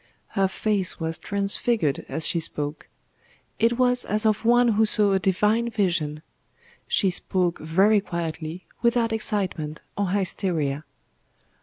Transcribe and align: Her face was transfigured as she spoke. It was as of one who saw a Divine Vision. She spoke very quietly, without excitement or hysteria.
Her 0.29 0.47
face 0.47 0.99
was 0.99 1.19
transfigured 1.19 2.07
as 2.09 2.25
she 2.27 2.39
spoke. 2.39 2.89
It 3.59 3.77
was 3.77 4.03
as 4.03 4.25
of 4.25 4.43
one 4.43 4.69
who 4.69 4.83
saw 4.83 5.11
a 5.13 5.19
Divine 5.19 5.69
Vision. 5.69 6.23
She 6.87 7.11
spoke 7.11 7.59
very 7.59 8.01
quietly, 8.01 8.65
without 8.81 9.13
excitement 9.13 9.83
or 9.95 10.07
hysteria. 10.09 10.85